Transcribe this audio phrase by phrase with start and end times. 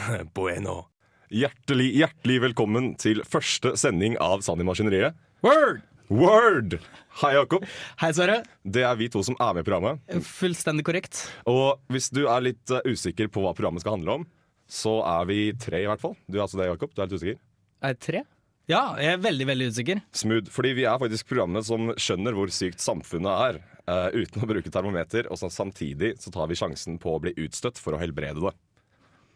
[0.34, 0.86] Bueno.
[1.30, 5.18] Hjertelig, hjertelig velkommen til første sending av Sand i Maskineriet.
[5.46, 5.84] Word!
[6.10, 6.80] Word!
[7.20, 7.66] Hei, Jakob.
[8.00, 8.40] Hei, Sverre.
[8.66, 10.02] Det er vi to som er med i programmet.
[10.26, 11.22] Fullstendig korrekt.
[11.50, 14.26] Og hvis du er litt eh, usikker på hva programmet skal handle om,
[14.70, 16.16] så er vi tre, i hvert fall.
[16.26, 16.90] Du er altså det, Jakob.
[16.94, 17.38] Du er litt usikker.
[17.86, 18.24] Er tre?
[18.70, 20.02] Ja, jeg er veldig, veldig usikker.
[20.14, 20.50] Smooth.
[20.54, 24.70] Fordi vi er faktisk programmet som skjønner hvor sykt samfunnet er, uh, uten å bruke
[24.70, 25.30] termometer.
[25.30, 28.54] Og så samtidig så tar vi sjansen på å bli utstøtt for å helbrede det.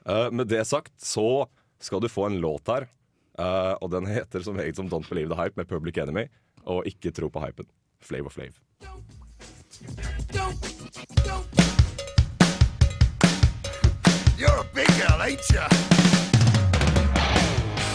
[0.09, 1.47] Eh, med det sagt så
[1.81, 2.89] skal du få en låt her.
[3.39, 6.29] Uh, og den heter som eget som Don't Believe the Hype med Public Enemy.
[6.65, 7.67] Og ikke tro på hypen.
[8.01, 8.55] Flav og flav.
[14.39, 15.67] You're a big girl, ain't you?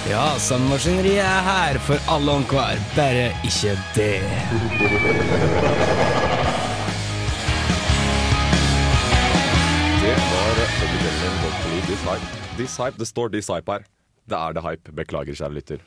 [0.09, 3.77] Ja, Sandmaskineriet er her for alle og enhver, bare ikke.
[3.95, 4.21] Det
[10.89, 12.25] Public Enemy Don't Believe This Hype.
[12.57, 13.83] This Hype, Det står This Hype her.
[14.29, 14.91] Det er det hype.
[14.97, 15.83] Beklager, kjære lytter.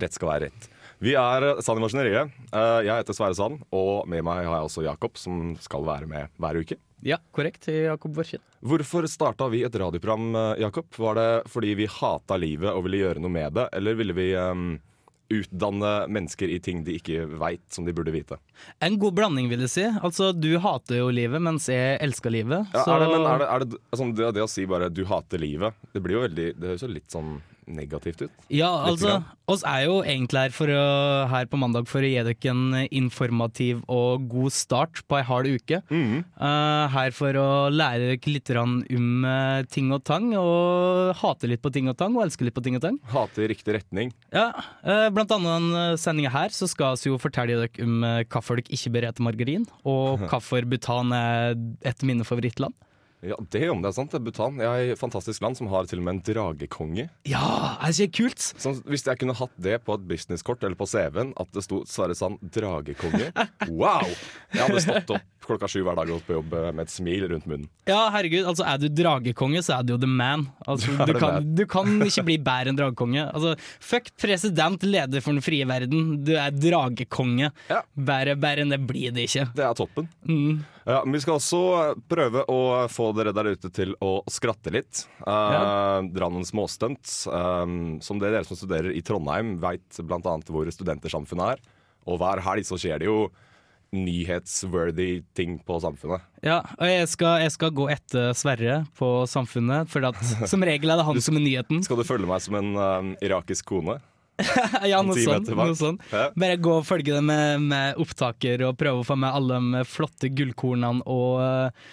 [0.00, 0.66] Rett skal være rett.
[1.04, 2.32] Vi er Sand i Maskineriet.
[2.52, 6.08] Eh, Jeg heter Sverre Sand, og med meg har jeg også Jakob, som skal være
[6.08, 6.78] med hver uke.
[7.04, 8.40] Ja, korrekt, Jakob Borchen.
[8.64, 10.88] Hvorfor starta vi et radioprogram, eh, Jakob?
[10.96, 14.30] Var det fordi vi hata livet og ville gjøre noe med det, eller ville vi
[14.40, 14.78] um,
[15.32, 18.38] utdanne mennesker i ting de ikke veit, som de burde vite?
[18.84, 19.86] En god blanding, vil jeg si.
[20.06, 22.70] Altså, du hater jo livet, mens jeg elsker livet.
[22.74, 25.04] Ja, er det, men er det, er det, altså, det, det å si bare 'du
[25.10, 28.32] hater livet', det blir jo veldig Det høres jo litt sånn negativt ut.
[28.52, 29.18] Ja, altså,
[29.50, 30.84] oss er jo egentlig her, for å,
[31.30, 35.50] her på mandag for å gi dere en informativ og god start på ei hard
[35.50, 35.80] uke.
[35.90, 36.22] Mm.
[36.38, 41.62] Uh, her for å lære dere litt om eh, ting og tang, og hate litt
[41.64, 42.98] på ting og tang, og elske litt på ting og tang.
[43.10, 44.14] Hate i riktig retning.
[44.34, 44.50] Ja,
[44.86, 48.74] uh, Blant annet denne sendinga her så skal vi jo fortelle dere om hvorfor dere
[48.74, 52.76] ikke bør ete margarin, og hvorfor Bhutan er et av mine favorittland.
[53.24, 54.12] Ja, det om det er sant.
[54.12, 57.08] det er Bhutan er et fantastisk land som har til og med en dragekonge.
[57.28, 58.50] Ja, er ikke kult?
[58.60, 61.82] Som, hvis jeg kunne hatt det på et businesskort eller på CV-en, at det sto
[61.88, 63.32] Sverre Sand dragekonge
[63.80, 64.04] Wow!
[64.52, 66.92] Jeg hadde stått opp klokka sju hver dag og gått på jobb eh, med et
[66.92, 67.68] smil rundt munnen.
[67.88, 70.48] Ja, herregud, altså Er du dragekonge, så er du jo the man.
[70.66, 71.50] Altså, du, kan, man?
[71.58, 73.26] du kan ikke bli bedre enn dragekonge.
[73.30, 76.16] Altså, fuck president, leder for den frie verden.
[76.26, 77.52] Du er dragekonge.
[77.70, 77.82] Ja.
[77.94, 79.50] Bedre enn det blir det ikke.
[79.56, 80.10] Det er toppen.
[80.26, 80.64] Mm.
[80.86, 81.60] Ja, men vi skal også
[82.06, 85.04] prøve å få dere der ute til å skratte litt.
[85.22, 87.04] Uh, Dra noen småstunt.
[87.30, 90.38] Um, som det dere som studerer i Trondheim, veit bl.a.
[90.50, 91.66] hvor studentersamfunnet er.
[92.06, 93.26] Og hver helg så skjer det jo
[93.96, 96.24] nyhetsworthy ting på samfunnet.
[96.44, 100.18] Ja, og jeg skal, jeg skal gå etter Sverre på Samfunnet, for at,
[100.50, 101.86] som regel er det han som er nyheten.
[101.86, 104.00] Skal du følge meg som en um, irakisk kone?
[104.90, 105.48] Ja, noe sånt.
[105.48, 106.02] Noe sånt.
[106.12, 106.28] Ja.
[106.36, 109.84] Bare gå og følge det med, med opptaker og prøve å få med alle de
[109.88, 111.88] flotte gullkornene og eh,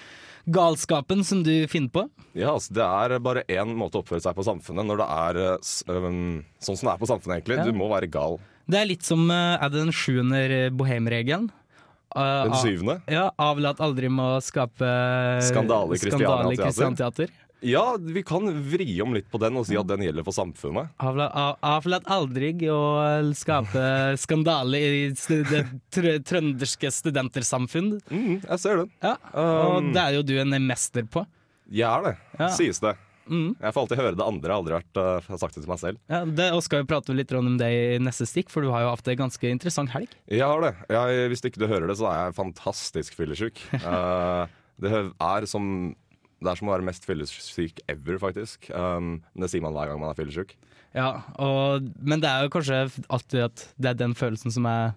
[0.45, 2.05] galskapen som du finner på.
[2.35, 5.41] Ja, altså Det er bare én måte å oppføre seg på samfunnet når det er
[6.03, 7.59] um, sånn som det er på samfunnet, egentlig.
[7.61, 7.67] Ja.
[7.69, 8.39] Du må være gal.
[8.67, 10.39] Det er litt som eh, Er det den sjuende
[10.71, 11.49] bohemregelen?
[12.13, 14.87] Uh, Den av- Ja, avlat aldri med å skape
[15.43, 17.31] Skandale i Kristiania Teater.
[17.63, 20.89] Ja, vi kan vri om litt på den og si at den gjelder for samfunnet.
[20.99, 22.81] Avla- av- Avlat aldri å
[23.33, 25.63] skape skandale i det
[25.93, 28.01] tr trønderske studentersamfunn.
[28.11, 28.91] Mm, jeg ser den.
[29.01, 29.93] Ja, og Um.
[29.95, 31.25] det er jo du en mester på.
[31.71, 32.49] Jeg er det, Ja.
[32.49, 32.97] sies det.
[33.29, 33.55] Mm.
[33.61, 34.49] Jeg får alltid høre det andre.
[34.49, 34.97] Jeg har aldri vært,
[35.31, 35.97] uh, sagt det til meg selv.
[36.09, 38.81] Ja, det, og skal vi prate litt om det i neste stikk, for du har
[38.83, 40.09] jo hatt en ganske interessant helg.
[40.27, 40.75] Jeg har det.
[40.89, 43.63] Jeg, hvis ikke du hører det, så er jeg fantastisk fyllesyk.
[43.79, 44.45] Uh,
[44.83, 45.95] det er som
[46.43, 48.69] det er som å være mest fyllesyk ever, faktisk.
[48.75, 50.55] Um, men det sier man hver gang man er fyllesyk.
[50.93, 51.07] Ja,
[51.41, 54.91] og, men det er jo kanskje alltid at det er den følelsen som er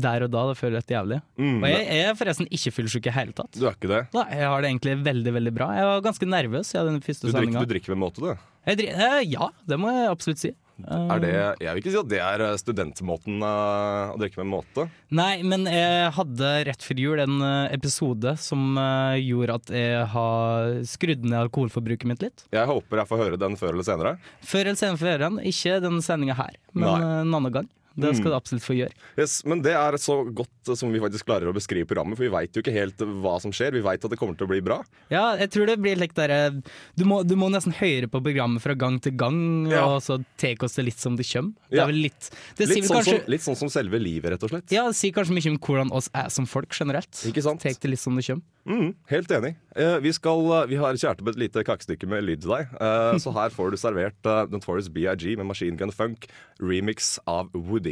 [0.00, 0.42] der og da.
[0.50, 1.20] Det føles helt jævlig.
[1.40, 3.56] Mm, Og jeg, jeg er forresten ikke fyllesyk i hele tatt.
[3.56, 4.02] Du er ikke det?
[4.14, 5.70] Nei, jeg har det egentlig veldig veldig bra.
[5.78, 8.46] Jeg var ganske nervøs i den Du første drikker, du drikker med måte, du.
[8.68, 10.52] Jeg drikker, eh, Ja, det må jeg absolutt si.
[10.88, 14.50] Er det, jeg vil ikke si at det er uh, studentmåten uh, å drikke med
[14.54, 14.86] måte.
[15.10, 20.04] Nei, men jeg hadde rett før jul en eh, episode som eh, gjorde at jeg
[20.12, 22.44] har skrudd ned alkoholforbruket mitt litt.
[22.54, 24.12] Jeg håper jeg får høre den før eller senere.
[24.46, 25.40] Før eller senere får jeg høre den.
[25.50, 26.96] Ikke den sendinga her, men Nei.
[27.00, 27.68] eh, en annen gang.
[28.00, 28.94] Det skal du absolutt få gjøre.
[29.20, 32.32] Yes, men det er så godt som vi faktisk klarer å beskrive programmet, for vi
[32.32, 33.74] veit jo ikke helt hva som skjer.
[33.76, 34.80] Vi veit at det kommer til å bli bra.
[35.12, 36.54] Ja, jeg tror det blir litt der,
[36.96, 39.84] du, må, du må nesten høre på programmet fra gang til gang, Ja.
[39.86, 41.54] og så tar oss det litt som det kommer.
[41.70, 44.46] Det er vel litt Det Litt sånn, kanskje som, litt sånn som selve livet, rett
[44.46, 44.72] og slett.
[44.74, 47.24] Ja, det sier kanskje mye om hvordan oss er som folk generelt.
[47.28, 47.62] Ikke sant?
[47.64, 48.46] Tek det litt som det kommer.
[48.68, 49.54] Mm, helt enig.
[49.76, 52.74] Eh, vi, skal, eh, vi har kjært opp et lite kakestykke med lyd til deg.
[52.76, 56.28] Eh, så her får du servert uh, Notorious BIG med Machine Gun Funk,
[56.60, 57.89] remix av Woody.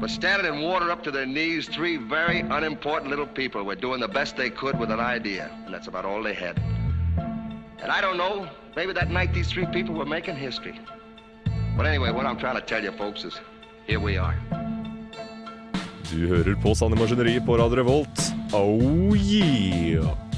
[0.00, 4.00] But standing in water up to their knees, three very unimportant little people were doing
[4.00, 6.58] the best they could with an idea, and that's about all they had.
[7.82, 10.80] And I don't know, maybe that night these three people were making history.
[11.76, 13.38] But anyway, what I'm trying to tell you folks is
[13.86, 14.34] here we are.
[16.10, 18.32] Du hører på Sanne Maskineri på Radio Revolt.
[18.52, 20.29] Oh yeah!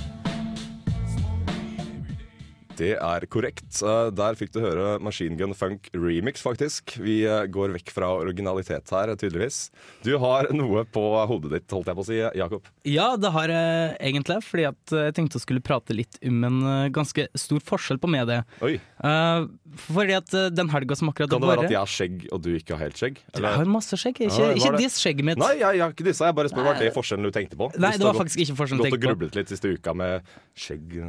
[2.78, 3.68] Det er korrekt.
[3.84, 6.94] Eh, Der fikk du høre Machine Gun Funk remix, faktisk.
[7.02, 9.66] Vi eh, går vekk fra originalitet her, tydeligvis.
[10.06, 12.70] Du har noe på hodet ditt, holdt jeg på å si, Jakob.
[12.88, 16.58] Ja, det har jeg egentlig, fordi at jeg tenkte å skulle prate litt om en
[16.72, 18.42] eh, ganske stor forskjell på medie.
[18.64, 19.44] Oi, Eh,
[19.88, 22.38] fordi at eh, den helga som akkurat Kan det være at jeg har skjegg, og
[22.44, 23.16] du ikke har helt skjegg?
[23.34, 24.20] Jeg har masse skjegg.
[24.28, 25.40] Ikke, Ja, ikke diss skjegget mitt.
[25.42, 26.22] Nei, jeg, jeg har ikke disse.
[26.28, 27.66] Jeg bare spør, Var det forskjellen du tenkte på?
[27.82, 31.00] Nei, det var faktisk ikke forskjellen jeg Gått og grublet litt siste uka med skjegg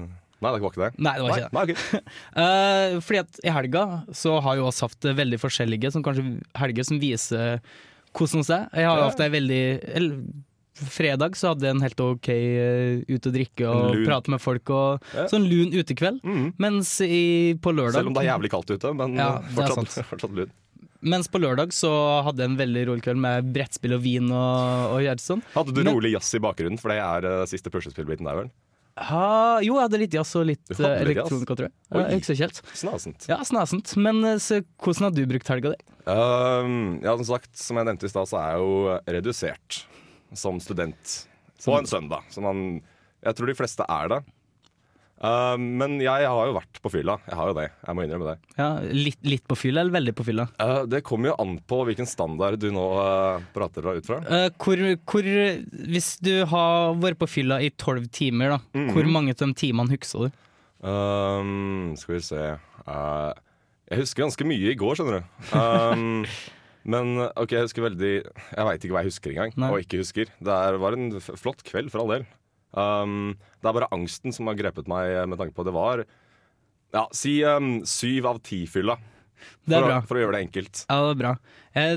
[0.43, 0.91] Nei, det var ikke det.
[0.99, 1.55] Nei, det var ikke det.
[1.57, 2.05] Nei, okay.
[2.37, 3.83] uh, fordi at i helga
[4.23, 7.61] så har jo oss hatt veldig forskjellige, som kanskje helger som viser
[8.13, 8.65] hvordan det er.
[8.77, 9.63] Jeg har jo hatt ei veldig
[9.97, 10.17] eller,
[10.73, 14.71] Fredag så hadde jeg en helt OK uh, ut og drikke og prate med folk.
[14.73, 15.27] Og Ja.
[15.29, 16.23] Sånn lun utekveld.
[16.25, 16.47] Mm.
[16.57, 20.07] Mens i, på lørdag Selv om det er jævlig kaldt ute, men Ja, eh, fortsatt,
[20.11, 20.53] fortsatt lun.
[21.03, 21.91] Mens på lørdag så
[22.25, 25.43] hadde jeg en veldig rolig kveld med brettspill og vin og, og gjøre sånn.
[25.53, 28.53] Hadde du rolig jazz i bakgrunnen, for det er uh, siste puslespillbiten der, vel?
[28.93, 31.73] Ha, jo, jeg hadde litt jazz og litt hadde eh, elektronika, tror jeg.
[31.97, 32.19] Oi.
[32.27, 32.59] så kjelt.
[32.77, 33.25] Snasent.
[33.31, 33.95] Ja, snasent.
[33.97, 35.79] Men eh, så, hvordan har du brukt helga di?
[36.05, 39.79] Um, ja, som sagt, som jeg nevnte i stad, så er jeg jo redusert
[40.37, 41.15] som student
[41.63, 42.27] på en søndag.
[42.33, 42.83] Så man,
[43.25, 44.21] jeg tror de fleste er det.
[45.23, 47.17] Um, men jeg har jo vært på fylla.
[47.29, 47.67] Jeg har jo det.
[47.85, 48.55] Jeg må innrømme det.
[48.57, 50.47] Ja, litt, litt på fylla eller veldig på fylla?
[50.59, 54.19] Uh, det kommer jo an på hvilken standard du nå uh, prater ut fra.
[54.59, 55.29] Hvor, hvor,
[55.93, 58.89] hvis du har vært på fylla i tolv timer, da, Mhm.
[58.97, 60.41] hvor mange av de timene husker du?
[60.87, 62.43] Um, skal vi se
[62.83, 63.31] Uh,
[63.87, 65.27] Jeg husker ganske mye i går, skjønner du.
[65.55, 66.25] Um,
[66.91, 69.53] men ok, jeg husker veldig Jeg veit ikke hva jeg husker engang.
[69.55, 69.69] Nei.
[69.71, 70.27] Og ikke husker.
[70.43, 72.25] Det var en flott kveld, for all del.
[72.73, 76.01] Um, det er bare angsten som har grepet meg med tanke på det var
[76.93, 78.97] Ja, si um, syv av ti-fylla.
[79.67, 80.83] Det For, for å gjøre det enkelt.
[80.87, 81.31] Ja, det er bra.
[81.77, 81.95] Eh,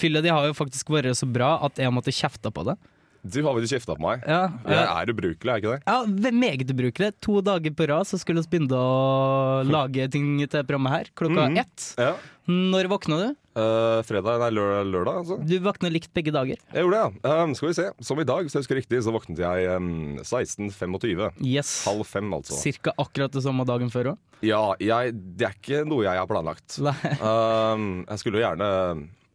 [0.00, 2.76] fylla di har jo faktisk vært så bra at jeg måtte kjefte på det.
[3.22, 4.22] Du har vel kjefta på meg?
[4.26, 5.82] Ja, Jeg er ubrukelig, er jeg ikke det?
[5.86, 7.10] ja Meget ubrukelig.
[7.20, 11.04] To dager på rad så skulle vi begynne å lage ting til programmet her.
[11.14, 11.58] Klokka Mhm.
[11.58, 11.94] ett.
[11.98, 12.14] Ja.
[12.48, 13.36] Når våkna du?
[13.60, 15.36] Uh, fredag, nei, lørdag, lørdag altså.
[15.46, 16.56] Du våkna likt begge dager.
[16.72, 17.42] Jeg gjorde det, ja.
[17.44, 17.86] Um, skal vi se.
[18.00, 21.30] Som i dag, hvis jeg husker riktig, så våknet jeg um, 16.25.
[21.44, 21.84] Yes.
[21.84, 22.56] Halv fem, altså.
[22.56, 24.18] Cirka akkurat det samme dagen før òg.
[24.42, 26.78] Ja, jeg, det er ikke noe jeg har planlagt.
[27.20, 28.70] Um, jeg skulle jo gjerne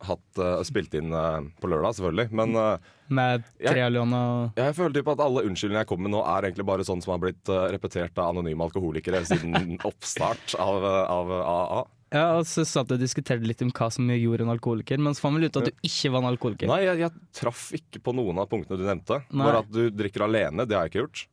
[0.03, 2.27] hatt uh, spilt inn uh, på lørdag, selvfølgelig.
[2.35, 6.15] Men uh, Med Jeg- Trealion og jeg føler typ at alle unnskyldningene jeg kommer med
[6.17, 10.83] nå, er egentlig bare sånn som har blitt repetert av anonyme alkoholikere siden oppstart av,
[10.85, 11.83] av AA.
[12.15, 15.15] Ja, og så satt du og diskuterte litt om hva som gjorde en alkoholiker, men
[15.17, 16.69] så fant vi ut at du ikke var en alkoholiker.
[16.69, 19.19] Nei, jeg, jeg traff ikke på noen av punktene du nevnte.
[19.31, 19.47] Nei.
[19.47, 21.25] Bare at du drikker alene, det har jeg ikke gjort.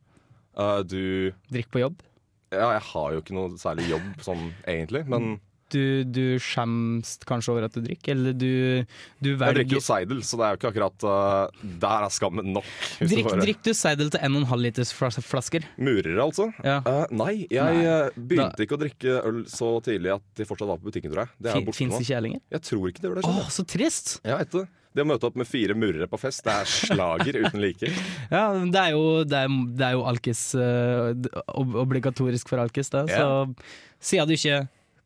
[0.89, 1.03] Du
[1.53, 2.03] Drikk på jobb.
[2.53, 5.37] Ja, jeg har jo ikke noe særlig jobb sånn egentlig, men
[5.73, 8.85] Du, du skjems kanskje over at du drikker, eller du,
[9.25, 12.53] du jeg drikker jo seidel, så det er jo ikke akkurat uh, Der er skammen
[12.53, 12.69] nok.
[13.01, 15.65] hvis du Drikk, drikk du seidel til 1,5 liters flas- flasker?
[15.81, 16.51] Murer, altså?
[16.67, 16.81] Ja.
[16.85, 17.87] Uh, nei, jeg Nei.
[18.17, 21.25] begynte begynte ikke å drikke øl så tidlig at de fortsatt var på butikken, tror
[21.27, 21.35] jeg.
[21.41, 22.45] Det er Fins ikke jeg lenger?
[22.53, 23.25] Jeg tror ikke det det.
[23.33, 24.17] Å, så trist!
[24.27, 24.65] Jeg vet det.
[24.93, 27.89] Det å møte opp med fire murere på fest, det er slager uten like.
[28.35, 31.15] Ja, det er jo, det er, det er jo alkis eh,
[31.57, 33.07] ob- Obligatorisk for alkis, det.
[33.09, 33.25] Så
[34.05, 34.59] siden du ikke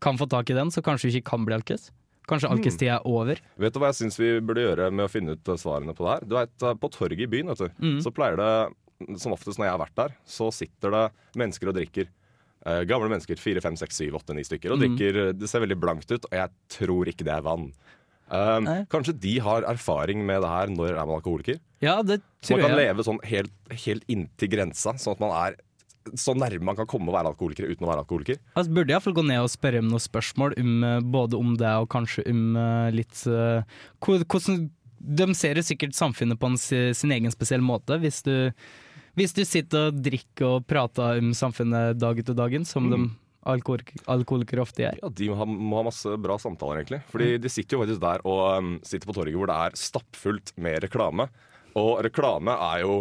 [0.07, 1.91] kan få tak i den, så kanskje du ikke kan bli alkis.
[2.27, 2.57] Kanskje Mm.
[2.59, 3.39] alkistida er over.
[3.59, 6.13] Vet du hva jeg syns vi burde gjøre med å finne ut svarene på det
[6.15, 6.27] her?
[6.27, 8.01] Du vet, eh, På torget i byen vet du, Mm.
[8.03, 11.05] så pleier det, som oftest når jeg har vært der, så sitter det
[11.37, 12.09] mennesker og drikker.
[12.67, 14.73] Eh, gamle mennesker, fire, fem, seks, syv, åtte, ni stykker.
[14.73, 14.97] Og Mm.
[14.99, 17.73] drikker, Det ser veldig blankt ut, og jeg tror ikke det er vann.
[18.29, 21.61] Um, kanskje de har erfaring med det her når er man alkoholiker?
[21.81, 22.97] Ja, det tror tror man kan jeg.
[22.97, 25.55] leve sånn helt, helt inntil grensa, sånn at man er
[26.15, 28.39] så nærme man kan komme å være alkoholiker uten å være alkoholiker.
[28.55, 31.89] Altså, burde iallfall gå ned og spørre om noen spørsmål, eh, både om det og
[31.93, 33.63] kanskje om eh, litt uh,
[34.05, 37.99] hvordan, De ser jo sikkert samfunnet på en, si- sin egen spesiell måte.
[38.01, 38.51] Hvis du,
[39.19, 43.03] hvis du sitter og drikker og prater om samfunnet dag etter dagen, som de
[43.47, 44.97] alkoholik alkoholikere ofte gjør.
[45.03, 47.03] Ja, De må ha, må ha masse bra samtaler, egentlig.
[47.13, 50.51] Fordi de sitter jo faktisk der og um, sitter på torget hvor det er stappfullt
[50.59, 51.29] med reklame.
[51.79, 52.97] Og reklame er jo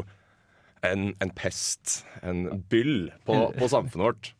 [0.81, 4.33] en, en pest, en byll, på, på samfunnet vårt.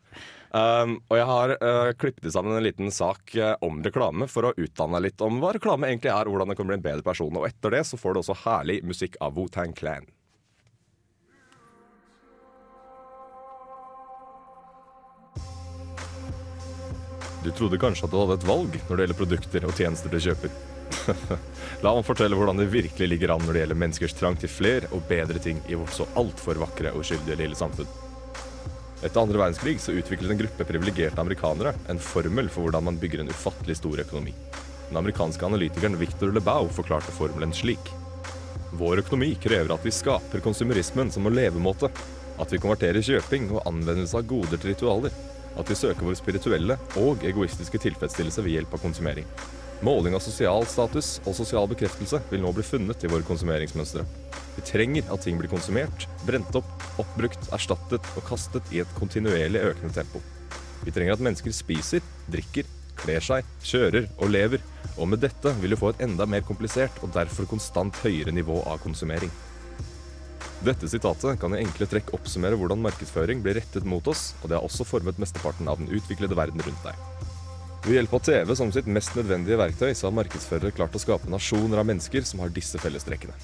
[0.56, 4.54] Um, og jeg har uh, klippet sammen en liten sak uh, om reklame for å
[4.56, 7.36] utdanne litt om hva reklame egentlig er, og hvordan det kan bli en bedre person.
[7.36, 10.08] Og etter det så får du også herlig musikk av Wu-Tang Clan.
[17.44, 20.24] Du trodde kanskje at du hadde et valg når det gjelder produkter og tjenester du
[20.24, 20.75] kjøper.
[21.84, 24.90] La ham fortelle hvordan det virkelig ligger an når det gjelder menneskers trang til flere
[24.96, 27.90] og bedre ting i vårt så altfor vakre og uskyldige lille samfunn.
[29.04, 33.22] Etter andre verdenskrig så utviklet en gruppe privilegerte amerikanere en formel for hvordan man bygger
[33.22, 34.34] en ufattelig stor økonomi.
[34.90, 37.92] Den amerikanske analytikeren Victor LeBau forklarte formelen slik.
[38.76, 41.90] Vår økonomi krever at vi skaper konsumerismen som en levemåte.
[42.42, 45.14] At vi konverterer kjøping og anvendelse av goder til ritualer.
[45.56, 49.30] At vi søker vår spirituelle og egoistiske tilfredsstillelse ved hjelp av konsumering.
[49.86, 54.01] Måling av sosial status og sosial bekreftelse vil nå bli funnet i våre konsumeringsmønstre.
[54.56, 56.72] Vi trenger at ting blir konsumert, brent opp,
[57.04, 60.24] oppbrukt, erstattet og kastet i et kontinuerlig økende tempo.
[60.82, 62.01] Vi trenger at mennesker spiser,
[62.34, 62.65] drikker,
[62.98, 64.63] kler seg, kjører og lever,
[64.96, 68.63] og med dette vil du få et enda mer komplisert og derfor konstant høyere nivå
[68.65, 69.30] av konsumering.
[70.65, 74.58] Dette sitatet kan i enkle trekk oppsummere hvordan markedsføring blir rettet mot oss, og det
[74.58, 77.14] har også formet mesteparten av den utviklede verden rundt deg.
[77.86, 81.30] Ved hjelp av TV som sitt mest nødvendige verktøy, så har markedsførere klart å skape
[81.30, 83.36] nasjoner av mennesker som har disse fellestrekkene.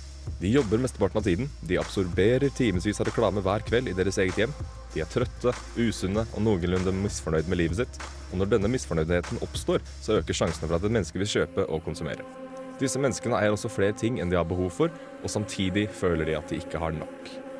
[0.42, 4.40] De jobber mesteparten av tiden, de absorberer timevis av reklame hver kveld i deres eget
[4.42, 4.56] hjem.
[4.96, 8.02] De er trøtte, usunne og noenlunde misfornøyd med livet sitt.
[8.32, 11.86] Og når denne misfornøydheten oppstår, så øker sjansene for at et menneske vil kjøpe og
[11.86, 12.26] konsumere.
[12.82, 14.90] Disse menneskene eier også flere ting enn de har behov for,
[15.22, 17.51] og samtidig føler de at de ikke har nok.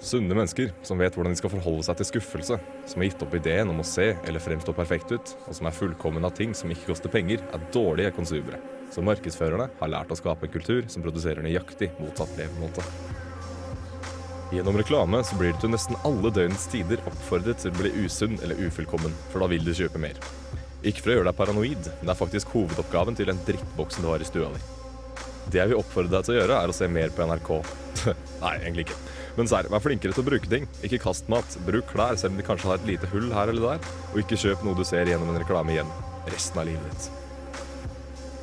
[0.00, 2.56] Sunne mennesker som vet hvordan de skal forholde seg til skuffelse,
[2.88, 5.76] som har gitt opp ideen om å se eller fremstå perfekt ut, og som er
[5.76, 8.62] fullkommen av ting som ikke koster penger, er dårlige konsumere.
[8.90, 12.86] Så markedsførerne har lært å skape en kultur som produserer nøyaktig motsatt levemåte.
[14.50, 18.40] Gjennom reklame så blir du til nesten alle døgnets tider oppfordret til å bli usunn
[18.40, 20.16] eller ufullkommen, for da vil du kjøpe mer.
[20.80, 24.10] Ikke for å gjøre deg paranoid, men det er faktisk hovedoppgaven til den drittboksen du
[24.10, 24.64] har i stua di.
[25.52, 27.50] Det jeg vil oppfordre deg til å gjøre, er å se mer på NRK.
[28.42, 28.98] Nei, egentlig ikke.
[29.38, 30.66] Men serr, vær flinkere til å bruke ting.
[30.86, 31.58] Ikke kast mat.
[31.66, 33.88] Bruk klær, selv om de kanskje har et lite hull her eller der.
[34.12, 35.96] Og ikke kjøp noe du ser gjennom en reklame igjen.
[36.30, 37.10] Resten av livet ditt.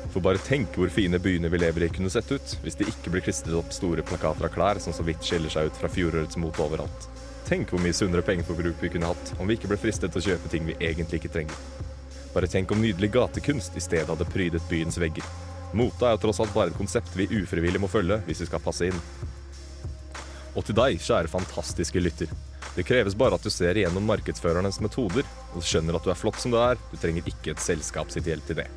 [0.08, 3.12] For bare tenk hvor fine byene vi lever i kunne sett ut hvis det ikke
[3.12, 6.40] ble klistret opp store plakater av klær som så vidt skiller seg ut fra fjorårets
[6.40, 7.08] mote overalt.
[7.48, 10.26] Tenk hvor mye sunnere pengeforbruk vi kunne hatt om vi ikke ble fristet til å
[10.30, 11.60] kjøpe ting vi egentlig ikke trenger.
[12.32, 15.24] Bare tenk om nydelig gatekunst i stedet hadde prydet byens vegger.
[15.76, 18.64] Mote er jo tross alt bare et konsept vi ufrivillig må følge hvis vi skal
[18.64, 19.00] passe inn.
[20.56, 22.30] Og til deg, kjære fantastiske lytter.
[22.76, 25.26] Det kreves bare at du ser igjennom markedsførernes metoder
[25.56, 26.78] og skjønner at du er flott som du er.
[26.92, 28.68] Du trenger ikke et selskap sitt hjelp til det.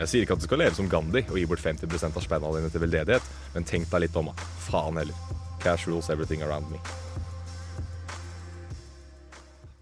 [0.00, 2.52] Jeg sier ikke at du skal leve som Gandhi og gi bort 50% av spenna
[2.56, 4.48] dine til veldedighet, men tenk deg litt om, da.
[4.66, 5.16] Faen heller.
[5.60, 6.80] Cash rules everything around me.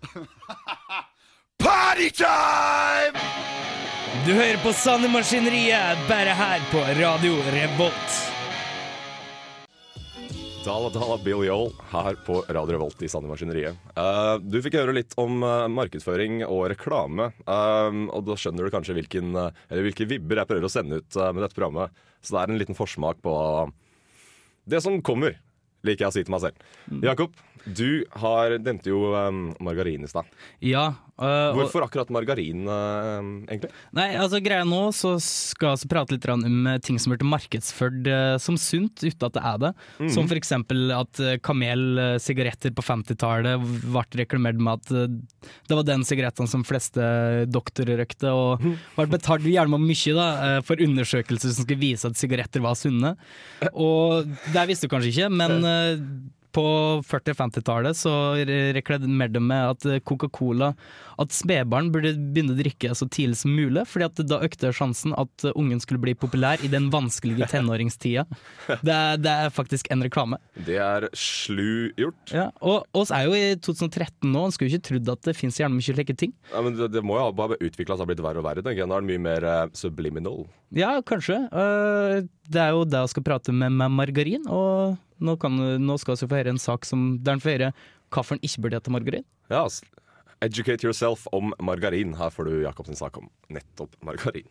[1.62, 3.14] Party time!
[4.26, 8.37] Du hører på Sanne Maskineriet, bare her på Radio Revolt.
[10.68, 13.76] Dala Dala Bill Yole her på Radio Revolt i Sande Maskineriet.
[13.96, 18.72] Uh, du fikk høre litt om uh, markedsføring og reklame, Uh, og da skjønner du
[18.74, 21.96] kanskje hvilken, eller hvilke vibber jeg prøver å sende ut med dette programmet.
[22.20, 23.32] Så det er en liten forsmak på
[24.68, 25.38] det som kommer,
[25.88, 26.68] liker jeg å si til meg selv.
[27.06, 27.32] Jakob,
[27.76, 30.28] du har, nevnte jo um, margarin i stad.
[30.64, 30.86] Ja.
[31.20, 33.70] øh, Hvorfor akkurat margarin, eh, egentlig?
[33.96, 37.26] Nei, altså greia nå så skal jeg altså prate litt om eh, ting som blir
[37.28, 39.72] markedsført eh, som sunt, uten at det er det.
[40.14, 45.12] Som for eksempel at eh, Kamel-sigaretter på 50-tallet ble reklamert med at
[45.68, 47.02] det var den sigaretten som fleste
[47.50, 48.64] doktorer røykte, og
[48.96, 50.28] ble betalt gjerne mye da,
[50.66, 53.14] for undersøkelser som skulle vise at sigaretter var sunne.
[53.74, 55.62] Og det visste du kanskje ikke, men
[56.58, 56.66] på
[57.06, 58.12] 40-50-tallet så
[58.42, 60.72] re- reklamerte de med at eh, Coca-Cola
[61.18, 65.14] At spedbarn burde begynne å drikke så tidlig som mulig, fordi at da økte sjansen
[65.18, 68.26] at eh, ungen skulle bli populær i den vanskelige tenåringstida.
[68.82, 70.38] Det er, det er faktisk en reklame.
[70.66, 72.34] Det er slu gjort.
[72.34, 75.58] Ja, og oss er jo i 2013 nå, en skulle ikke trodd at det fins
[75.58, 76.34] gjerne mye slike ting.
[76.52, 78.62] Ja, men det, det må jo ha utvikla seg og blitt verre og verre.
[78.62, 80.46] Nå er det mye mer uh, subliminal.
[80.74, 81.40] Ja, kanskje.
[81.50, 85.98] Uh, Det er jo det jeg skal prate med, med margarin, og nå, kan, nå
[86.00, 87.72] skal vi få høre en sak som der han får høre
[88.14, 89.26] hvorfor en ikke burde hete margarin.
[89.52, 89.66] Ja,
[90.40, 92.14] Educate yourself om margarin.
[92.14, 94.46] Her får du Jakobs sak om nettopp margarin.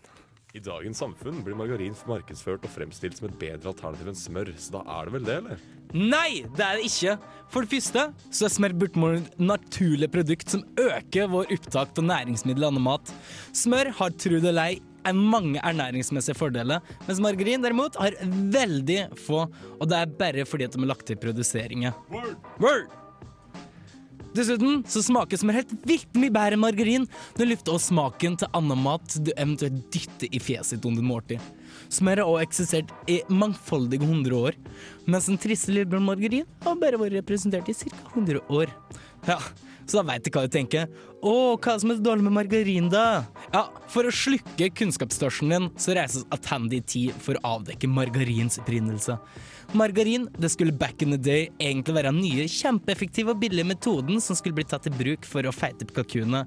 [0.55, 4.77] I dagens samfunn blir margarin markedsført og fremstilt som et bedre alternativ enn smør, så
[4.77, 5.65] da er det vel det, eller?
[5.93, 7.15] Nei, det er det ikke.
[7.51, 12.07] For det første så er smør bortimot et naturlig produkt som øker vår opptak av
[12.09, 13.13] næringsmidler og annen mat.
[13.55, 18.15] Smør har tro det lei ei er mange ernæringsmessige fordeler, mens margarin derimot har
[18.53, 19.45] veldig få,
[19.79, 21.95] og det er bare fordi at de er lagt til produseringen.
[22.61, 22.87] Word!
[24.37, 27.05] Dessuten så smaker smør helt vilt mye bedre enn margarin.
[27.37, 31.41] Det løfter også smaken til annen mat du eventuelt dytter i fjeset ditt under måltid.
[31.93, 34.59] Smør har også eksistert i mangfoldige hundre år,
[35.09, 37.93] mens den triste lille margarin har bare vært representert i ca.
[38.13, 38.73] 100 år.
[39.25, 39.39] Ja,
[39.87, 40.87] så da veit du hva du tenker.
[41.23, 43.25] Å, hva er som er dårlig med margarin, da?
[43.53, 48.59] Ja, for å slukke kunnskapstørsten din, så reises Atandi i tid for å avdekke margarins
[48.61, 49.17] opprinnelse.
[49.75, 54.21] Margarin det skulle back in the day egentlig være den nye, kjempeeffektive og billige metoden
[54.23, 56.45] som skulle bli tatt i bruk for å feite opp kalkunene.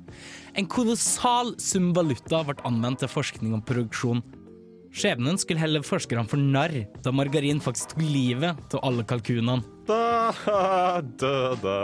[0.57, 4.23] En kolossal sum valuta ble anvendt til forskning og produksjon.
[4.91, 6.73] Skjebnen skulle helle forskerne for narr,
[7.05, 9.61] da margarin faktisk tok livet av alle kalkunene.
[9.87, 10.33] Da,
[11.21, 11.77] da, da.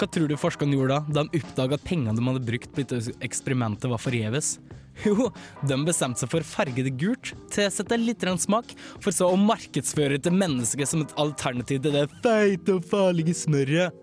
[0.00, 3.16] Hva tror du forskerne gjorde da, de oppdaga at pengene de hadde brukt på dette
[3.24, 4.58] eksperimentet var forgjeves?
[5.06, 5.30] Jo,
[5.64, 10.18] de bestemte seg for å farge det gult, tilsette litt smak, for så å markedsføre
[10.18, 13.96] det til mennesket som et alternativ til det feite og farlige smøret.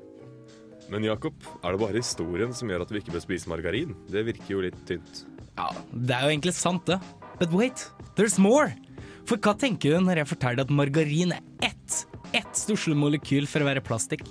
[0.89, 3.93] Men Jakob, er det bare historien som gjør at vi ikke bør spise margarin?
[4.10, 5.25] Det virker jo litt tynt.
[5.57, 6.98] Ja, det er jo egentlig sant, det.
[7.38, 8.72] But wait, there's more!
[9.27, 11.98] For hva tenker du når jeg forteller at margarin er ett,
[12.31, 14.24] ett stusslig molekyl for å være plastikk?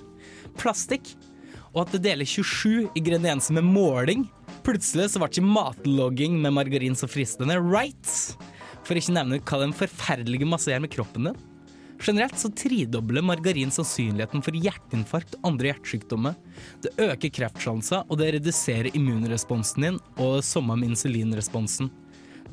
[0.57, 1.13] Plastikk?
[1.77, 4.23] Og at det deler 27 ingredienser med måling?
[4.65, 8.13] Plutselig så ble ikke matlogging med margarin så fristende, right?
[8.87, 11.37] For ikke nevne hva den forferdelige masse gjør med kroppen din.
[12.01, 16.33] Generelt så tredobler margarin sannsynligheten for hjerteinfarkt og andre hjertesykdommer.
[16.81, 21.91] Det øker kreftsjanser, og det reduserer immunresponsen din, og samme med insulinresponsen.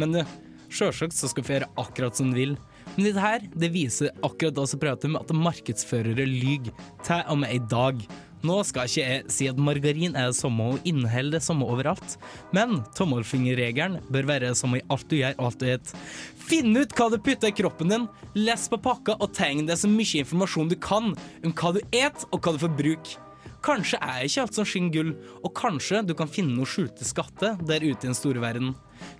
[0.01, 0.23] Men du,
[0.69, 2.57] selvsagt så skal vi gjøre akkurat som du vil.
[2.95, 6.73] Men dette her, det viser akkurat det vi prater om at markedsførere lyver,
[7.05, 8.05] til og med i dag.
[8.45, 12.19] Nå skal ikke jeg si at margarin er det samme og inneholder det samme overalt,
[12.53, 16.03] men tommelfingerregelen bør være det samme i alt du gjør og alt du spiser.
[16.45, 18.05] Finn ut hva du putter i kroppen din,
[18.37, 22.27] les på pakka og tegn deg så mye informasjon du kan om hva du et
[22.31, 23.21] og hva du får bruke.
[23.65, 27.57] Kanskje er ikke alt som skinner gull, og kanskje du kan finne noe skjulte skatter
[27.65, 28.75] der ute i den store verden.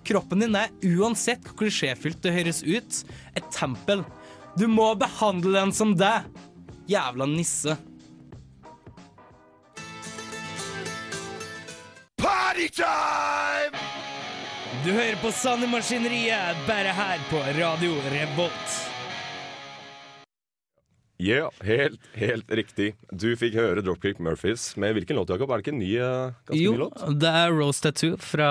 [0.05, 3.01] Kroppen din er, uansett hvor klisjéfylt det høres ut,
[3.33, 4.05] et tempel.
[4.53, 6.29] Du må behandle den som deg.
[6.85, 7.73] Jævla nisse.
[12.55, 13.75] Party time!
[14.85, 18.75] Du hører på Sanne Maskineriet, bare her på Radio Revolt.
[21.19, 22.93] Ja, helt, helt riktig.
[23.11, 25.51] Du fikk høre Dropkick Murphys med hvilken låt, Jakob?
[25.51, 27.03] Er det ikke en ny, eh, ganske Jo, ny låt?
[27.03, 28.49] Jo, det er Rose Tattoo fra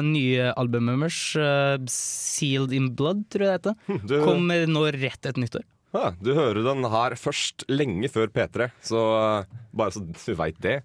[0.00, 4.24] nye albumet deres, uh, Sealed in Blood, tror jeg det heter.
[4.24, 5.68] Kommer nå rett etter nyttår.
[5.94, 10.58] Ja, du hører den her først lenge før P3, så uh, bare så du veit
[10.64, 10.80] det.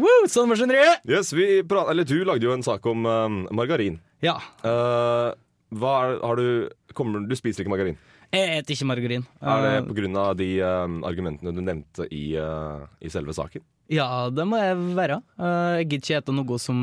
[0.00, 1.04] Woo, Maskineriet!
[1.08, 4.00] Yes, vi prat, eller Du lagde jo en sak om eh, margarin.
[4.24, 5.32] Ja, Uh,
[5.74, 6.46] hva er, har du
[6.94, 7.96] kommer, Du spiser ikke margarin.
[8.32, 9.24] jeg spiser ikke margarin.
[9.42, 10.24] Er det pga.
[10.38, 13.62] de eh, argumentene du nevnte i, uh, i selve saken?
[13.92, 15.18] Ja, det må jeg være.
[15.36, 16.78] Jeg gidder ikke spise noe som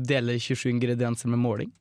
[0.00, 1.72] deler 27 ingredienser med måling.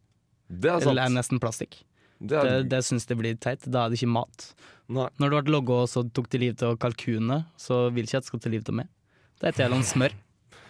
[0.49, 0.91] Det er sant.
[0.91, 1.79] Eller er nesten plastikk.
[2.19, 3.65] Det Det, er, det syns jeg blir teit.
[3.69, 4.53] Da er det ikke mat.
[4.89, 5.07] nei.
[5.19, 8.23] Når du ble logga og så tok til liv til kalkunene, så vil ikke jeg
[8.23, 8.87] at det skal til liv til meg.
[9.39, 10.15] Det heter gjennom smør.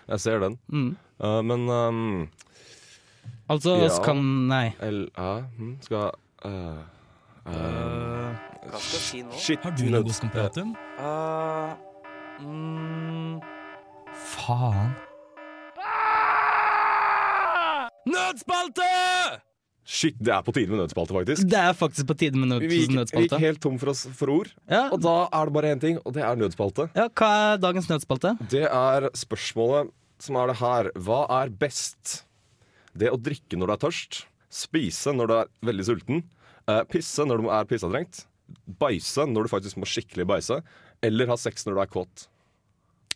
[0.08, 0.54] Jeg ser den.
[0.72, 0.96] Mm.
[1.20, 2.30] Uh, men um,
[3.50, 4.04] Altså, Ja.
[4.04, 4.70] kan Nei.
[4.80, 6.12] L, ja, hm, skal
[6.46, 6.80] eh,
[7.48, 8.36] uh,
[8.72, 9.32] Hva skal jeg si nå?
[9.36, 9.60] Shit.
[9.64, 10.72] Har du noe godt om?
[11.00, 11.76] Uh,
[12.44, 13.42] mm,
[14.16, 14.96] Faen.
[18.08, 18.92] Nødspalte!
[19.88, 21.46] Shit, det er på tide med nødspalte, faktisk.
[21.48, 24.02] Det er faktisk på tide med nød Vi gikk, vi gikk helt tom for, oss
[24.20, 24.90] for ord, Ja.
[24.92, 26.90] og da er det bare én ting, og det er nødspalte.
[26.94, 28.34] ja, hva er dagens nødspalte?
[28.52, 30.92] Det er spørsmålet som er det her.
[30.98, 32.24] Hva er best?
[32.98, 36.24] Det å drikke når du er tørst, spise når du er veldig sulten,
[36.68, 38.26] eh, pisse når du er pissetrengt,
[38.68, 40.62] bæsje når du faktisk må skikkelig bæsje,
[41.02, 42.28] eller ha sex når du er kåt.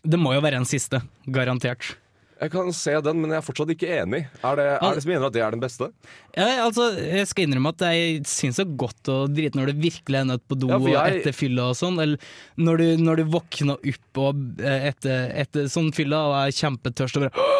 [0.04, 1.02] Det må jo være en siste.
[1.28, 1.96] Garantert.
[2.42, 4.24] Jeg kan se den, men jeg er fortsatt ikke enig.
[4.42, 5.88] Er det, er det som mener at det er den beste?
[6.34, 9.82] Ja, altså, jeg skal innrømme at jeg syns det er godt å drite når du
[9.86, 12.00] virkelig er nødt på do Ja, for og jeg- etter fylla og sånn.
[12.02, 12.18] Eller
[12.58, 17.20] når du, når du våkner opp og, eh, etter, etter sånn fylla og er kjempetørst
[17.20, 17.50] og bare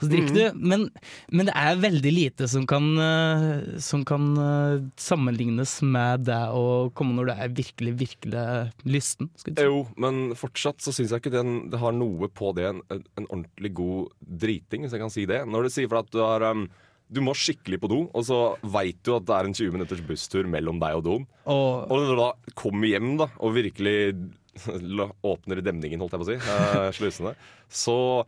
[0.00, 0.44] så drikker du.
[0.56, 0.86] Men,
[1.30, 6.90] men det er veldig lite som kan, eh, som kan eh, sammenlignes med det å
[6.96, 8.44] komme når du er virkelig, virkelig
[8.88, 9.28] lysten.
[9.36, 9.52] Si.
[9.60, 13.26] Jo, men fortsatt så syns jeg ikke den, det har noe på det en, en
[13.28, 15.44] ordentlig god driting, hvis jeg kan si det.
[15.48, 16.66] Når du sier for at du har um,
[17.06, 20.00] Du må skikkelig på do, og så veit du at det er en 20 minutters
[20.02, 21.26] busstur mellom deg og doen.
[21.46, 23.98] Og Og når du da kommer hjem da og virkelig
[25.30, 27.34] åpner demningen, holdt jeg på å si, eh, slusene,
[27.70, 28.24] så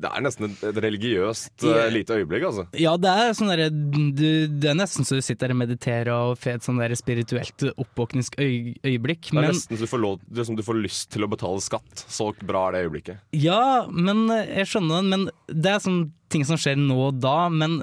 [0.00, 2.64] det er nesten et, et religiøst uh, lite øyeblikk, altså.
[2.80, 6.10] ja, det er sånn der, du- Det er nesten så du sitter der og mediterer
[6.14, 9.28] og får et sånn der spirituelt oppvåkningsøyeblikk.
[9.28, 11.26] Det er Men nesten så du får, lov, det er som du får lyst til
[11.26, 12.04] å betale skatt.
[12.08, 13.20] Så bra er det øyeblikket.
[13.36, 15.12] Ja, men jeg skjønner den.
[15.12, 17.48] Men det er sånne ting som skjer nå og da.
[17.52, 17.82] Men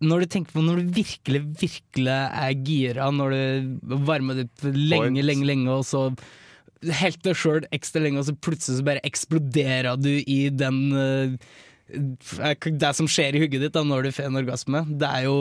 [0.00, 4.68] når du tenker på når du virkelig, virkelig er gira, når du varmer deg opp
[4.72, 5.24] lenge, Point.
[5.28, 6.06] lenge, lenge, og så
[7.00, 11.34] helt deg sjøl ekstra lenge, og så plutselig så bare eksploderer du i den eh,
[11.90, 14.84] Det som skjer i hugget ditt da når du får en orgasme.
[14.88, 15.36] Det er jo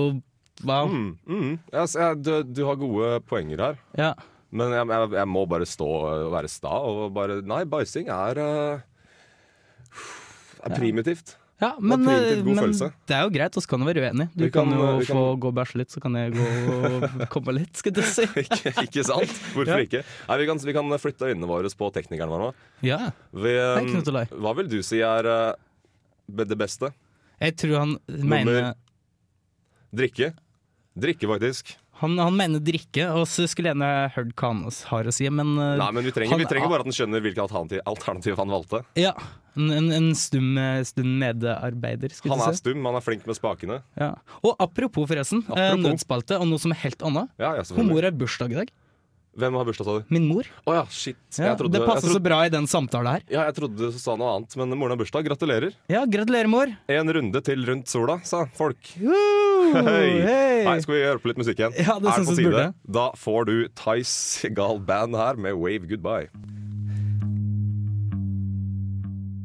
[0.65, 0.81] hva?
[0.91, 1.51] Mm, mm.
[1.71, 3.79] Altså, du, du har gode poenger her.
[3.95, 4.13] Ja.
[4.49, 8.41] Men jeg, jeg, jeg må bare stå og være sta og bare Nei, bæsjing er
[8.41, 8.81] uh,
[10.65, 11.35] er primitivt.
[11.35, 14.29] Ja, men, men det er jo greit, og så kan du være uenig.
[14.31, 16.45] Du kan- kan, jo kan- få gå og bæsje litt, så kan jeg gå
[16.87, 18.23] og komme litt, skal du si.
[18.43, 19.33] ikke, ikke sant?
[19.55, 19.79] Hvorfor Ja.
[19.83, 20.03] ikke?
[20.29, 22.49] Nei, vi, kan, vi kan flytte øynene våre på teknikeren vår nå.
[22.87, 23.01] Ja.
[23.35, 25.51] Vi, um, hva vil du si er uh,
[26.31, 26.93] det beste?
[27.39, 28.73] Jeg tror han mener
[29.95, 30.33] Drikke?
[30.99, 31.75] Drikke, faktisk.
[32.01, 35.27] Han, han mener drikke, og så skulle jeg gjerne hørt hva han har å si,
[35.29, 37.83] men uh, Nei, men vi trenger, han- vi trenger bare at han skjønner hvilke alternativ,
[37.89, 38.83] alternativ han valgte.
[38.99, 39.13] Ja.
[39.59, 40.53] En, en, stum,
[40.87, 42.61] stum medarbeider, skulle Han er si.
[42.63, 43.81] stum, han er flink med spakene.
[43.99, 44.13] Ja.
[44.45, 45.41] Og apropos, forresten.
[45.49, 45.83] eh, Apropos.
[45.89, 47.33] Nødspalte, og noe som er helt annet.
[47.41, 48.71] Ja, ja, Hun mor har bursdag i dag.
[49.39, 50.07] Hvem har bursdag, sa du?
[50.11, 50.47] Min mor.
[50.65, 51.19] Oh, ja, shit.
[51.37, 53.21] Ja, trodde, det passer så bra i den samtalen her.
[53.29, 55.27] ja, jeg trodde du sa noe annet, men moren har bursdag.
[55.27, 55.75] Gratulerer.
[55.91, 56.71] Ja, gratulerer, mor.
[56.89, 58.95] En runde til rundt sola, sa folk.
[58.99, 59.48] Woo!
[59.73, 60.21] Hei.
[60.21, 60.63] Hei.
[60.65, 61.73] Nei, skal vi høre på litt musikk igjen?
[61.77, 62.49] Ja, det Er det på tide?
[62.49, 62.73] burde.
[62.99, 66.27] Da får du Tice Gal Band her med Wave Goodbye.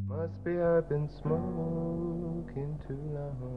[0.09, 3.51] Must be I've been smoking too long.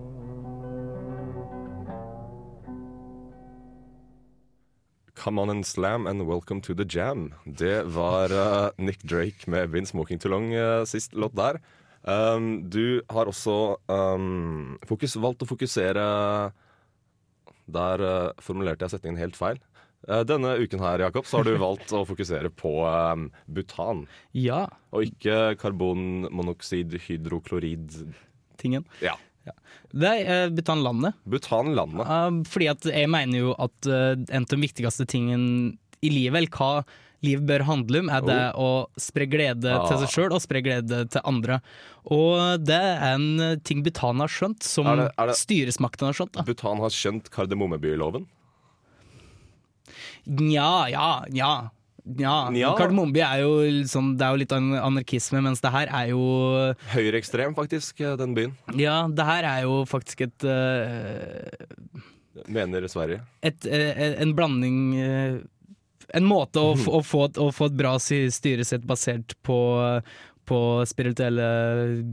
[5.16, 7.34] Come on and slam and welcome to the jam.
[7.46, 11.60] Det var uh, Nick Drake med Been Smoking Too Long uh, sist låt der.
[12.08, 16.04] Um, du har også um, fokus, valgt å fokusere
[17.68, 19.60] Der uh, formulerte jeg setningen helt feil.
[20.08, 24.06] Uh, denne uken her, Jakob, så har du valgt å fokusere på um, butan.
[24.32, 28.00] Ja, Og ikke karbonmonoksid, hydroklorid
[28.62, 28.88] tingen.
[29.04, 29.18] Ja.
[29.92, 31.20] Det er uh, Butanlandet.
[31.28, 32.48] Butanlandet.
[32.52, 36.72] Fordi at jeg mener jo at en av de viktigste tingene i livet, eller hva
[37.24, 39.88] livet bør handle om, er det å spre glede Ah.
[39.88, 41.62] til seg sjøl og spre glede til andre.
[42.06, 46.08] Og det er en uh, ting Butan har skjønt, som Er det- er det- styresmaktene
[46.12, 46.32] har skjønt.
[46.34, 46.44] da.
[46.44, 48.28] Butan har skjønt kardemommebyloven.
[50.28, 51.70] Nja, ja, ja.
[52.18, 52.70] Ja, Nja.
[52.80, 53.50] Kardemommeby er jo
[53.84, 56.22] liksom, det er jo litt anarkisme, mens det her er jo
[56.94, 58.54] Høyreekstrem, faktisk, eh, den byen.
[58.80, 61.44] Ja, det her er jo faktisk et uh,
[62.48, 63.20] Mener Sverige.
[63.44, 65.38] et, uh, en blanding eh,
[66.16, 69.58] En måte å, få- å, få et, å få et bra styresett basert på,
[70.48, 71.50] på spirituelle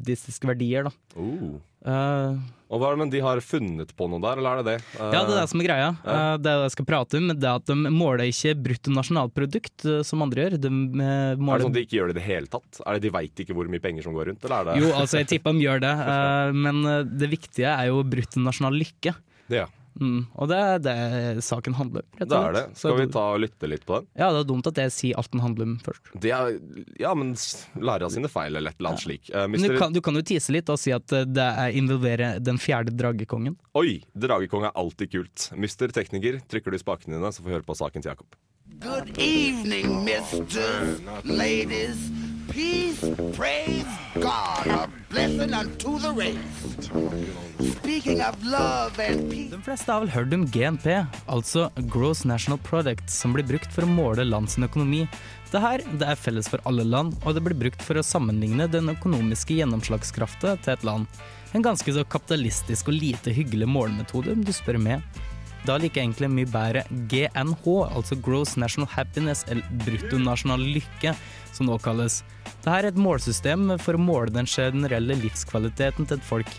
[0.00, 0.94] buddhistiske verdier, da.
[1.20, 1.60] Oh.
[1.84, 2.38] Uh,
[2.72, 4.76] Og hva er det, men De har funnet på noe der, eller er det det?
[4.96, 5.90] Uh, ja, det er det som er greia.
[6.00, 6.14] Ja.
[6.32, 7.26] Uh, det er det jeg skal prate om.
[7.28, 10.56] Det er at de måler ikke brutto nasjonalprodukt eh, som andre gjør.
[10.64, 11.36] De måler...
[11.36, 12.80] Er det sånn at de ikke gjør det i det hele tatt?
[12.86, 14.48] Er det De veit ikke hvor mye penger som går rundt?
[14.48, 17.68] Eller er det Jo, altså jeg tipper de gjør det, eh, men eh, det viktige
[17.76, 19.12] er jo brutto nasjonal lykke.
[19.52, 19.60] det?
[19.60, 19.68] Ja,
[20.00, 22.16] Mm, og det er det saken handler om.
[22.18, 22.64] det er det.
[22.78, 24.08] Skal vi ta og lytte litt på den?
[24.18, 26.10] Ja, det er dumt at jeg sier alt den handler om først.
[26.24, 26.56] Det er,
[27.00, 27.34] ja, men
[27.78, 29.30] lære av sine feil eller et eller annet slik.
[29.30, 32.42] Uh, du kan, du kan jo tise litt og si at eh, det er involverer
[32.42, 33.58] den fjerde dragekongen.
[33.78, 35.48] Oi, dragekong er alltid kult.
[35.58, 38.38] Mister Tekniker, trykker du i spakene dine, så får vi høre på saken til Jakob.
[38.82, 42.10] Good evening, mister, ladies.
[42.50, 43.00] Peace,
[43.36, 46.38] praise God, a blessing unto the race.
[47.78, 49.50] Speaking of love and peace.
[49.50, 50.86] De fleste har vel hørt om GNP,
[51.26, 55.04] altså Gross National Product, som blir brukt for å måle land sin økonomi.
[55.50, 58.68] Det her det er felles for alle land, og det blir brukt for å sammenligne
[58.70, 61.06] den økonomiske gjennomslagskrafta til et land.
[61.54, 65.04] En ganske så kapitalistisk og lite hyggelig målemetode, om du spør meg.
[65.64, 67.64] Da liker jeg egentlig mye bedre GNH,
[67.96, 71.14] altså Gross National Happiness, eller bruttonasjonal lykke,
[71.56, 72.20] som nå kalles.
[72.44, 76.52] Dette er et målsystem for å måle den generelle livskvaliteten til et folk.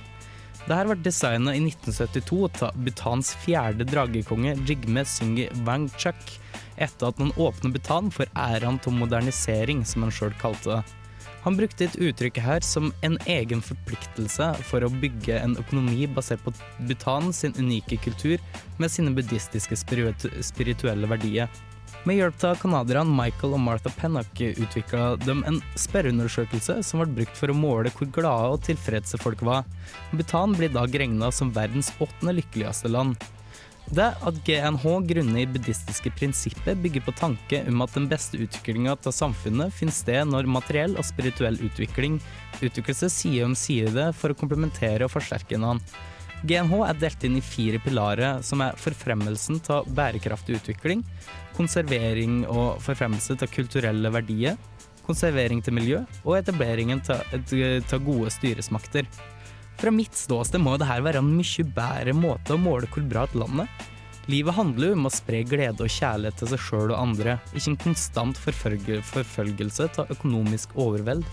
[0.66, 6.38] Dette ble designet i 1972 av Bhutans fjerde dragekonge Jigme Singi Wangchuk,
[6.82, 10.96] etter at han åpnet Bhutan for æraen til modernisering, som han sjøl kalte det.
[11.46, 16.42] Han brukte et uttrykk her som en egen forpliktelse for å bygge en økonomi basert
[16.42, 16.56] på
[16.90, 18.42] Bhutan sin unike kultur
[18.82, 21.52] med sine buddhistiske spirituelle verdier.
[22.06, 27.38] Med hjelp av canadierne Michael og Martha Pennock utvikla de en spørreundersøkelse som ble brukt
[27.38, 29.66] for å måle hvor glade og tilfredse folk var.
[30.14, 33.18] Bhutan blir i dag regna som verdens åttende lykkeligste land.
[33.94, 38.96] Det at GNH grunner i buddhistiske prinsipper bygger på tanke om at den beste utviklinga
[38.96, 42.18] av samfunnet finner sted når materiell og spirituell utvikling
[42.66, 45.86] utvikler seg side om side for å komplementere og forsterke hverandre.
[46.46, 51.02] GNH er delt inn i fire pilarer, som er forfremmelsen av bærekraftig utvikling,
[51.56, 54.58] konservering og forfremmelse av kulturelle verdier,
[55.06, 59.08] konservering til miljø og etableringen av gode styresmakter.
[59.76, 63.36] Fra mitt ståsted må dette være en mye bedre måte å måle hvor bra et
[63.38, 63.72] land er.
[64.32, 67.74] Livet handler jo om å spre glede og kjærlighet til seg sjøl og andre, ikke
[67.74, 71.28] en konstant forfølge, forfølgelse av økonomisk overveld.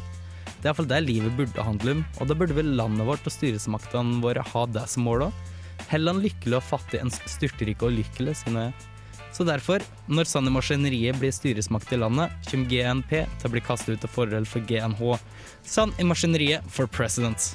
[0.45, 3.35] Det er iallfall det livet burde handle om, og da burde vel landet vårt og
[3.35, 5.41] styresmaktene våre ha det som mål òg.
[5.89, 8.75] Heller en lykkelig og fattig enn styrtrik og ulykkelig, jeg.
[9.33, 9.81] Så derfor,
[10.13, 14.13] når Sanne maskineriet blir styresmakt i landet, kommer GNP til å bli kastet ut av
[14.13, 15.03] forhold for GNH.
[15.65, 17.55] Sann i maskineriet for president.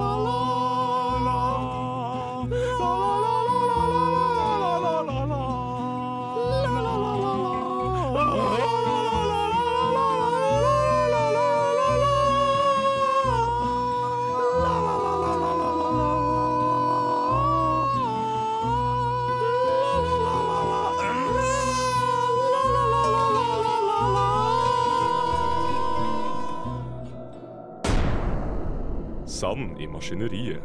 [29.51, 30.63] Sand i maskineriet.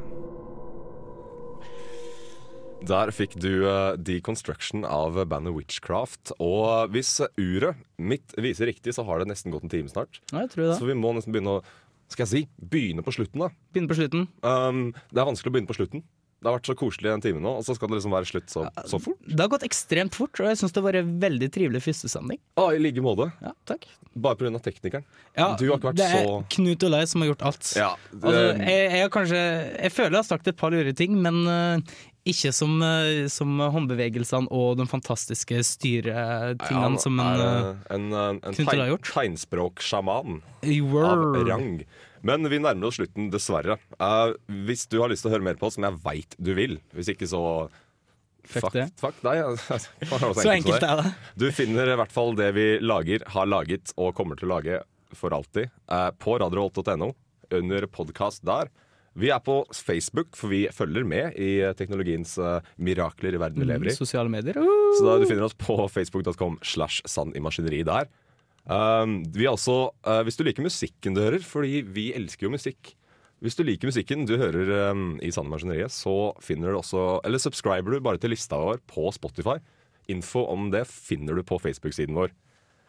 [2.86, 6.30] Der fikk du uh, Deconstruction av bandet Witchcraft.
[6.38, 10.20] Og hvis uret mitt viser riktig, så har det nesten gått en time snart.
[10.30, 10.76] Ja, jeg tror det.
[10.78, 11.64] Så vi må nesten begynne å
[12.12, 13.50] Skal jeg si begynne på slutten, da.
[13.74, 14.28] Begynne på slutten.
[14.46, 16.06] Um, det er vanskelig å begynne på slutten.
[16.46, 18.52] Det har vært så koselig en time nå, og så skal det liksom være slutt
[18.52, 19.18] så, så fort.
[19.26, 22.38] Det har gått ekstremt fort, og jeg syns det var en veldig trivelig første sending.
[22.54, 23.26] Ah, I like måte.
[23.42, 23.88] Ja, takk.
[24.14, 24.60] Bare pga.
[24.62, 25.02] teknikeren.
[25.34, 27.72] Ja, Du har ikke vært det er så Knut Olai som har gjort alt.
[27.74, 29.42] Ja, Altså, jeg, jeg, kanskje,
[29.74, 31.98] jeg føler jeg har sagt et par lure ting, men uh,
[32.30, 38.40] ikke som, eh, som håndbevegelsene og de fantastiske styretingene Han som en uh, en, en,
[38.42, 40.42] en har En tegnspråksjaman
[41.02, 41.72] av rang.
[42.26, 43.78] Men vi nærmer oss slutten, dessverre.
[44.00, 44.36] Uh,
[44.68, 46.78] hvis du har lyst til å høre mer på oss, som jeg veit du vil
[46.96, 47.42] Hvis ikke, så
[48.46, 48.84] Fuck det.
[49.00, 49.42] Fuck deg.
[50.38, 51.12] Så enkelt er det.
[51.34, 54.80] Du finner i hvert fall det vi lager, har laget og kommer til å lage
[55.16, 57.10] for alltid uh, på radiovolt.no,
[57.58, 58.70] under podkast der.
[59.16, 63.68] Vi er på Facebook, for vi følger med i teknologiens uh, mirakler i verden vi
[63.70, 63.96] lever i.
[63.96, 64.58] Sosiale medier.
[64.60, 64.92] Uh.
[64.98, 68.10] Så da, du finner oss på facebook.com slash sandimaskineri der.
[68.66, 72.50] Um, vi er også, uh, hvis du liker musikken du hører, fordi vi elsker jo
[72.50, 72.96] musikk
[73.38, 77.38] Hvis du liker musikken du hører um, i Sanne maskineriet, så finner du også Eller
[77.38, 79.60] subscriber du bare til lista vår på Spotify.
[80.10, 82.34] Info om det finner du på Facebook-siden vår.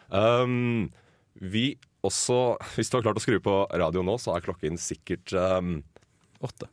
[0.10, 0.90] Um,
[1.38, 5.36] vi også Hvis du har klart å skru på radio nå, så er klokken sikkert
[5.38, 5.84] um,
[6.42, 6.70] Åtte.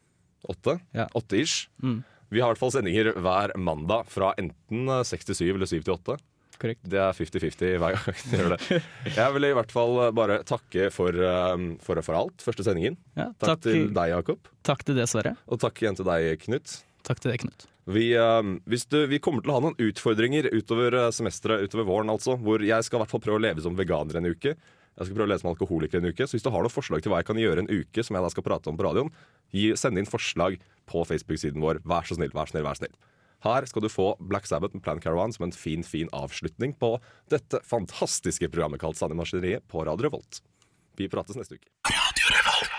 [0.48, 0.78] åtte.
[0.92, 1.06] Ja.
[1.16, 1.68] Åtte-ish.
[1.80, 2.02] Mm.
[2.32, 5.70] Vi har i hvert fall sendinger hver mandag fra enten eh, 6 til 7 eller
[5.70, 6.16] 7 til 8.
[6.60, 6.80] Korrekt.
[6.88, 8.80] Det er 50-50 hver gang du gjør det.
[9.16, 12.44] Jeg vil i hvert fall bare takke for, eh, for, for alt.
[12.44, 12.96] Første sendingen.
[13.18, 14.50] Ja, Takk, takk, til deg, Jakob.
[14.66, 15.34] takk til det, Sverre.
[15.50, 16.76] Og takk igjen til deg, Knut.
[17.04, 17.66] Takk til deg, Knut.
[17.84, 18.06] Vi,
[18.72, 22.38] hvis du, vi kommer til å ha noen utfordringer utover eh, semesteret, utover våren, altså.
[22.40, 24.54] Hvor jeg skal i hvert fall prøve å leve som veganer en uke.
[24.94, 26.24] Jeg skal prøve å leve som alkoholiker en uke.
[26.24, 28.24] Så hvis du har noen forslag til hva jeg kan gjøre en uke, som jeg
[28.24, 29.10] da skal prate om på radioen,
[29.52, 30.56] gi, send inn forslag
[30.88, 31.82] på Facebook-siden vår.
[31.84, 32.94] Vær så snill, vær så snill, vær så snill.
[33.44, 36.96] Her skal du få Black Sabbath med Plan Caravan som en fin, fin avslutning på
[37.32, 40.40] dette fantastiske programmet kalt Sand maskineriet på Radio Revolt.
[40.96, 41.68] Vi prates neste uke.
[41.90, 42.73] Radio Revolt.